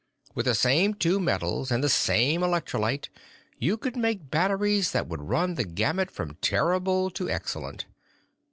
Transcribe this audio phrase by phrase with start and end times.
[0.33, 3.09] With the same two metals and the same electrolyte,
[3.59, 7.85] you could make batteries that would run the gamut from terrible to excellent.